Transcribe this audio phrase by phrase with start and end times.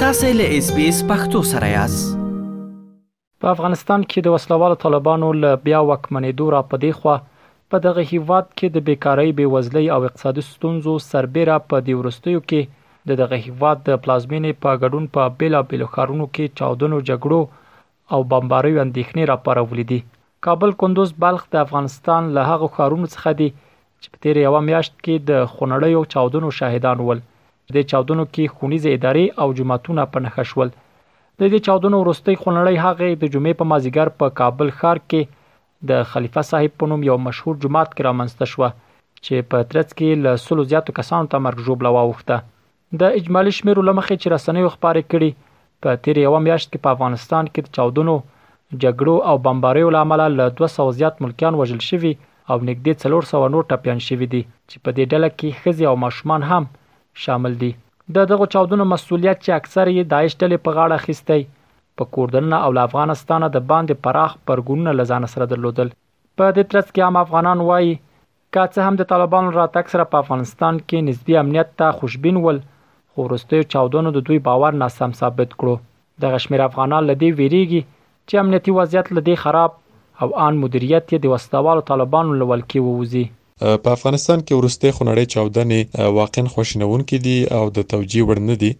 [0.00, 2.10] تاسې له اس بي اس پختو سره یاست
[3.44, 7.14] په افغانستان کې د وسلوالو طالبانو له بیا وکمنېدو را پدې خو
[7.74, 13.10] په دغه هیواد کې د بیکاری بیوزلۍ او اقتصادي ستونزو سربېره په دې ورستیو کې
[13.10, 18.28] د دغه هیواد د پلازمینې په ګډون په بیلا بیلو خارونو کې چاودنو جګړو او
[18.34, 20.00] بمباریو اندېښنې را پارولې دي
[20.48, 24.94] کابل کندوز بلخ د افغانستان له هغه خارونو څخه دي چې په تیر یو میاشت
[25.00, 27.26] کې د خونړیو چاودنو شاهدان ول
[27.68, 32.36] په دې چاودنو کې خونیزه ادارې او جماعتونه په نښه شول د دې چاودنو وروستۍ
[32.44, 37.04] خونړۍ هغه د جمعې په مازیګر په کابل ښار کې د خلیفہ صاحب په نوم
[37.08, 38.70] یو مشهور جماعت کې رامنځته شو
[39.26, 43.82] چې په ترڅ کې له سلو زیاتو کسانو ته مرګ ژوبل واوښته د اجمالی شمیر
[43.90, 48.16] لمخې چې رسنیو خبرې کړي په تیر یو میاشت کې په افغانستان کې د چاودنو
[48.24, 54.02] جګړو او بمباریو لامل له 200 زیات ملکیان وژل شوی او نږدې 300 نور ټپيان
[54.10, 56.70] شوی دي چې په دې ډله کې خزي او ماشومان هم
[57.24, 57.68] شامل دي
[58.16, 61.40] د دغه چاودنو مسولیت چې اکثر یې داعش ډلې په غاړه اخیستی
[62.00, 65.90] په کوردن او افغانستان د باندې پراخ پرګونونه لزان سره درلودل
[66.38, 67.92] په دې ترڅ کې هم افغانان وایي
[68.56, 72.60] که څه هم د طالبانو راتګ سره په افغانستان کې نسبی امنیت ته خوشبین ول
[72.62, 78.46] خو وروستیو چاودنو د دوی باور ناسم ثابت کړو د غشمیر افغانان لدی ویریږي چې
[78.46, 79.76] امنیتي وضعیت لدی خراب
[80.24, 83.26] او ان مدیریت یې د وسوالو طالبانو لول کې ووزي
[83.60, 88.56] په افغانستان کې ورسته خنړې چاودنې واقعا خوشنون کې دي او د توجیه وړ نه
[88.62, 88.70] دي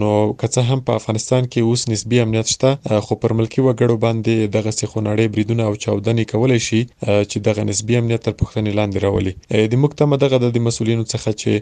[0.00, 0.10] نو
[0.40, 4.70] که هم په افغانستان کې اوس نسبی امنیت شته خو پر ملکی وګړو باندې دغه
[4.78, 6.80] سي خنړې بریدونه او چاودنې کولای شي
[7.30, 9.34] چې دغه نسبی امنیت تر پوښتنې لاندې راولي
[9.74, 11.52] د مکتمه دغه د مسولینو څخه چې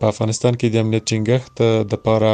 [0.00, 1.54] په افغانستان کې د امنیت ټینګښت
[1.90, 2.32] د پاره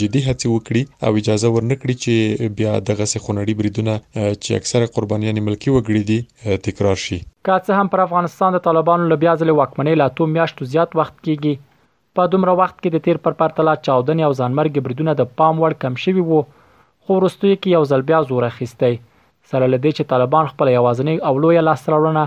[0.00, 2.14] جدي هڅې وکړي او اجازه ورنکړي چې
[2.58, 3.94] بیا دغه سي خنړې بریدونه
[4.42, 6.18] چې اکثره قربانيان ملکی وګړي دي
[6.68, 10.22] تکرار شي که څه هم پر افغانستان د طالبانو له بیا ځلې واکمنۍ لا تو
[10.34, 11.54] میاشتو زیات وخت کېږي
[12.18, 15.72] په دومره وخت کې د تیر پر پرتله چاودنې او ځانمرګي بریدونه د پام وړ
[15.82, 16.38] کم شوي وو
[17.02, 18.92] خو وروستۍ کې یو ځل بیا زور اخیستی
[19.50, 22.24] سره لدې چې طالبان خپل یوازنی او لوی لاسراوړنه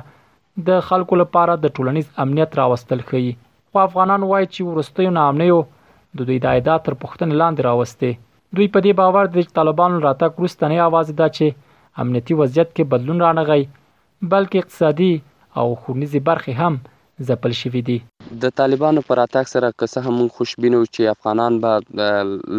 [0.70, 3.24] د خلکو لپاره د ټولنیز امنیت راوستل خي
[3.70, 8.12] خو افغانان وایي چې وروستۍ ناامنیو د دوی د عیدا تر پښتنه لاندې راوستي
[8.56, 12.90] دوی په دې باور دي چې طالبان راتګ وروستنی आवाज ده چې امنیتي وضعیت کې
[12.96, 13.62] بدلون رانغی
[14.32, 15.12] بلکې اقتصادي
[15.60, 16.74] او ښوونیزې برخې هم
[17.28, 17.98] ځپل شوي دي
[18.44, 21.70] د طالبانو پر راتګ سره که څه هم موږ خوشبینو چې افغانان به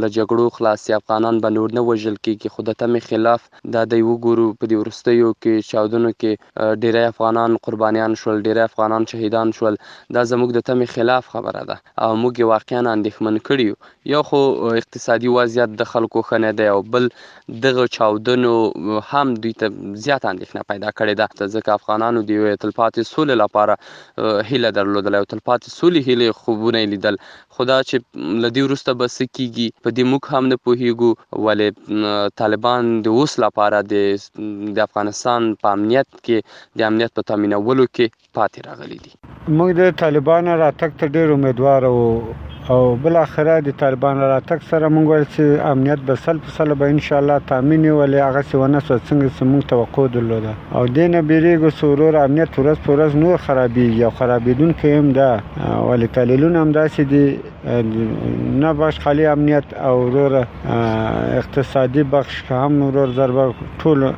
[0.02, 3.44] له جګړو خلاص سي افغانان به نور نه وژل کیږي خو د تمې خلاف
[3.76, 9.08] دا دی وګورو په دې وروستیو کې چاودنو کې ډیری افغانان قربانیان شول ډیری افغانان
[9.12, 9.76] شهیدان شول
[10.18, 13.78] دا زموږ د تمې خلاف خبره ده او موږ واقعا اندېښمن کړیو
[14.14, 14.42] یو خو
[14.82, 17.10] اقتصادي وضعیت د خلکو ښه نه دی او بل
[17.66, 18.54] دغه چاودنو
[19.10, 19.76] هم دوی ته
[20.08, 25.56] زیات اندېښنه پیدا کړې ده ځکه افغانانو د تلپاتې سولې لپاره هیله درلودله او تلپاتې
[25.58, 27.14] پاتې سولې هلې خوبونه لیدل
[27.56, 27.96] خدا چې
[28.44, 31.10] لدی ورسته بس کیږي په دې موخ هم نه پوهیږو
[31.44, 31.68] ولې
[32.40, 33.94] طالبان د اوس لپاره د
[34.76, 36.36] د افغانستان په امنیت کې
[36.78, 39.12] د امنیت په تامینولو کې پاتې راغلي دي
[39.56, 42.12] موږ د طالبانو راتګ ته ډېر امیدوار وو
[42.70, 45.42] او بل اخره د طالبان راتګ سره مونږ ویل چې
[45.72, 48.94] امنیت به سل په سل به ان شاء الله تامین ولې هغه څه ونه سو
[49.08, 54.02] څنګه چې مونږ توقع درلوده او دین بیریګو سرور امنیت ورځ پر ورځ نور خرابېږي
[54.08, 55.28] او خرابېدونکې هم ده
[55.88, 57.38] ولې تحلیلونه هم داسې دي
[58.64, 60.46] نه باش خالي امنیت او ورور
[61.36, 63.54] اقتصادي بخش هم ورور ضربه
[63.84, 64.10] ټول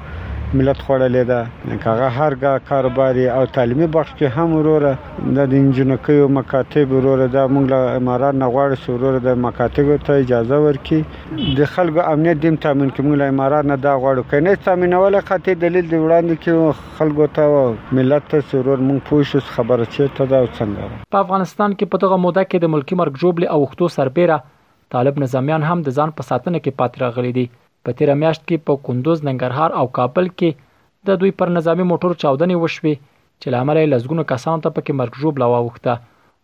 [0.59, 6.95] ملت خوړلې ده کغه هرګه کاروباري او تعلیمي بخش کې هم وروره د انجنکیو مکاتب
[6.97, 11.71] وروره د موږ له امارات نه غواړو چې وروره د مکاتب ته اجازه ورکړي د
[11.77, 15.89] خلکو امنیت دیم تضمین کې موږ له امارات نه دا غواړو کینه تضمینول خاطر دلیل
[15.93, 21.25] دی وړاندې کې خلکو ته ملت ته سرور موږ پوښښ خبره چیرته دا څنګه په
[21.29, 25.71] افغانستان کې په دغه موده کې د ملکی مرګ جوړبل او وختو سربېره طالب نظامیان
[25.73, 27.49] هم د ځان په ساتنه کې پاتره غلي دي
[27.85, 30.65] په تیر میاشت کې په کندوز ننګرهار او کابل کې
[31.09, 32.95] د دوی پر نظامی موټر چاودنې وشوې
[33.41, 35.95] چې لامل یې لزګونو کسان ته پکې مرګ جوړ بلا وخته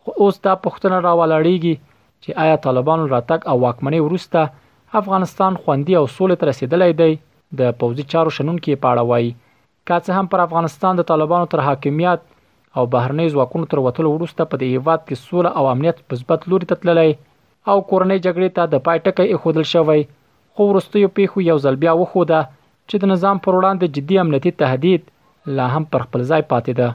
[0.02, 1.74] خو اوس دا پښتنه راولاړیږي
[2.22, 4.46] چې آیا طالبان راتګ او واکمنۍ ورسته
[5.02, 7.10] افغانستان خوندي او سولې تر رسیدلې دی
[7.58, 11.64] د پوزي چارو شنن کې پاړه وایي که څه هم پر افغانستان د طالبانو تر
[11.68, 12.24] حاکمیت
[12.78, 16.48] او بهرنۍ ځواکونو تر وټل ورسته په دې هیات کې سولې او امنیت په مثبت
[16.52, 17.10] لوري تتللی
[17.70, 20.02] او کورنۍ جګړې ته د پایټکې اخودل شوی
[20.58, 22.38] خو وروستیو پیښو یو ځل بیا وښوده
[22.88, 25.02] چې د نظام پر وړاندې جدي امنیتي تهدید
[25.58, 26.88] لا هم پر خپل ځای پاتې ده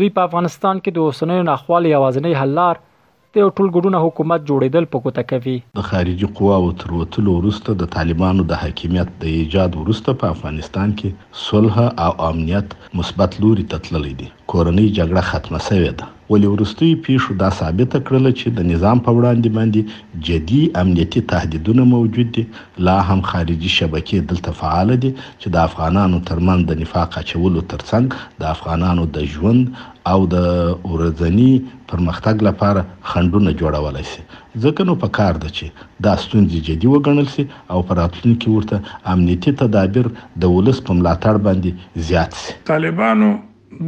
[0.00, 4.84] دوی په افغانستان کې د اوسنۍ ناخوالې یوازینۍ حل لار د ټول ګډونه حکومت جوړیدل
[4.94, 9.70] په کوته کوي د خارجي قواو تر وتلو وروسته د طالبانو د حاکمیت د ایجاد
[9.82, 11.74] وروسته په افغانستان کې صلح
[12.06, 12.68] او امنیت
[13.00, 18.00] مثبت لوري ته تللی دي کورنۍ جګړه ختمه شوې ده ولې ورستوي پیښو دا ثابته
[18.08, 22.44] کړله چې د نظام په وړاندې باندې جدي امنیتي تهدیدونه موجود دي
[22.88, 28.42] لا هم خارجي شبکې دلته فعال دي چې د افغانانو ترمن د نفاق اچولو ترڅنګ
[28.44, 29.72] د افغانانو د ژوند
[30.12, 30.44] او د
[30.90, 31.50] ورځنی
[31.92, 34.24] پرمختګ لپاره خندونه جوړولای شي
[34.66, 37.46] ځکه نو په کار ده چې دا ستونزې جدي وګڼل شي
[37.76, 40.12] او په راتلونکي ورته امنیتي تدابیر
[40.46, 43.30] د ولس په ملاتړ باندې زیات شي طالبانو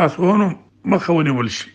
[0.00, 0.50] لاسونو
[0.96, 1.70] مخه ونیول شي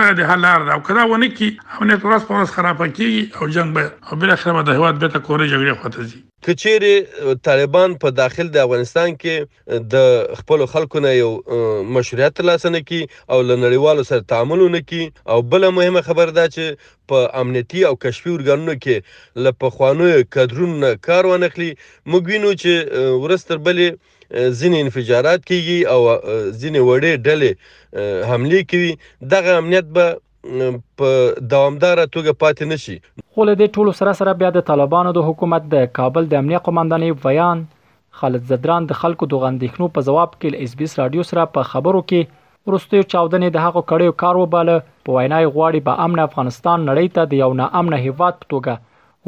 [0.00, 3.52] دا د حلار دا او کدا ونه کی امنیت ورځ پر ورځ خراب کیږي او
[3.58, 6.90] جنگ به او بل اخر به د هیواد به ته کورې جګړه خوته ځي کچېری
[7.46, 9.36] طالبان په داخل د افغانستان کې
[9.92, 9.94] د
[10.40, 11.30] خپل خلکو نه یو
[11.96, 13.00] مشروعیت ترلاسه نه کی
[13.32, 15.04] او لنړیوالو سره تعامل نه کی
[15.34, 16.66] او بل مهمه خبر ده چې
[17.08, 18.96] په امنیتی او کشفي ورګانونو کې
[19.48, 20.06] ل په خوانو
[20.36, 21.70] کډرونو کار ونخلي
[22.12, 22.72] موږ وینو چې
[23.24, 23.88] ورستر بلې
[24.58, 26.00] ځینې انفجارات کیږي او
[26.60, 27.52] ځینې وړې ډلې
[28.32, 28.90] حمله کوي
[29.34, 30.06] دغه امنیت به
[30.42, 31.10] په
[31.52, 32.96] دوامدار توګه پاتې نشي
[33.32, 36.60] خو له دې ټولو سره سره بیا د طالبانو د حکومت د کابل د امنیه
[36.66, 37.62] قومندانۍ بیان
[38.18, 41.48] خالد زدران د خلکو د غندښنو په جواب کې له اس بي اس رادیو سره
[41.56, 46.24] په خبرو کې ورستیو چاودنې د هغو کړیو کار وباله په وینای غواړي په امن
[46.26, 48.80] افغانستان نړۍ ته د یو نه امن هیواد په توګه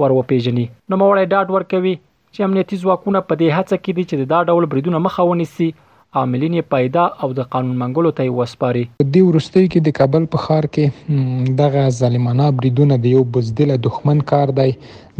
[0.02, 1.94] ور وپیژني نو موري ډاټ ورکوي
[2.34, 5.68] چې امنیتي ځواکونه په دې هڅه کې دي چې دا ډول بریدونه مخاوني سي
[6.18, 10.38] عاملین یې پیدا او د قانون منګولو ته وسپاري د ورستۍ کې د کابل په
[10.44, 10.84] ښار کې
[11.60, 14.66] دغه ظالمانه بریدونه د یو بزدل دښمن کار دی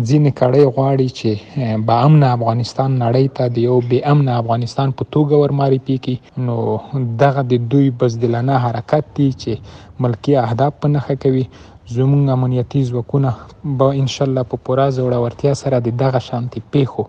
[0.09, 1.31] ځینې کړي غواړي چې
[1.91, 6.17] با امن افغانستان نړۍ ته د یو بی امن افغانستان په توګه ورماري پیکي
[6.49, 6.57] نو
[7.23, 9.53] دغه د دوی بزدلانه حرکت دی چې
[10.07, 11.45] ملکی اهداف په نخښه کوي
[11.99, 13.31] زموږ امنیتي ځواکونه
[13.79, 17.03] به ان شاء الله په پوره زړورتیا سره د دغه شانتي پیښو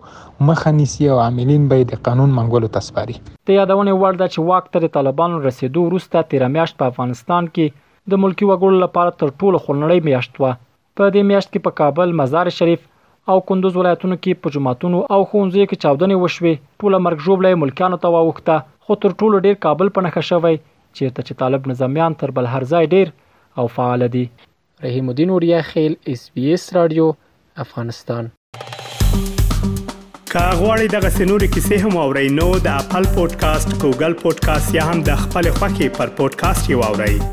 [0.48, 4.64] مخه نیسي او عاملین به د قانون منګولو تسپاري د یادونه وړ ده چې واک
[4.76, 9.62] تر طالبانو رسیدو وروسته 13 میاشت په افغانستان کې د ملکی وګړو لپاره تر ټولو
[9.66, 12.88] خلنړی میاشت و په دې میاشت کې په کابل مزار شریف
[13.32, 18.02] او کندوز ولایتونو کې په جمعتونو او خونځو کې چاودنې وشوي ټول مرګ جوړلې ملکانو
[18.06, 20.56] ته واوخته خو تر ټولو ډیر کابل په نخښه شوی
[20.98, 23.18] چیرته چې طالب نظامیان تر بل هر ځای ډیر
[23.60, 24.26] او فعال دي
[24.84, 27.10] رحیم الدین اوریا خیل اس بي اس رادیو
[27.64, 28.28] افغانستان
[30.32, 34.98] کا غواړئ دغه سنوري کیسې هم او رینو د خپل پودکاسټ ګوګل پودکاسټ یا هم
[35.10, 37.32] د خپل خاكي پر پودکاسټ یووړئ